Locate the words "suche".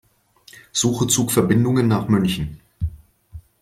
0.71-1.05